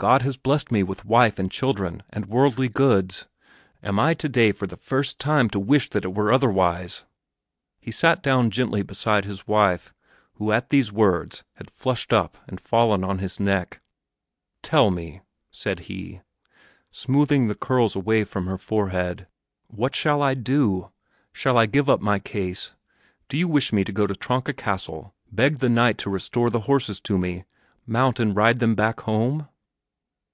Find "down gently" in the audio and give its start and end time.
8.22-8.82